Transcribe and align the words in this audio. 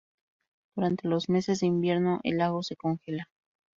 Durante 0.75 1.07
los 1.07 1.29
meses 1.29 1.59
de 1.59 1.67
invierno, 1.67 2.21
el 2.23 2.37
lago 2.39 2.63
se 2.63 2.75
congela. 2.75 3.29